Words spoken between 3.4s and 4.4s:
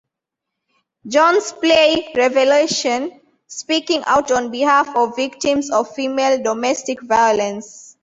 speaking out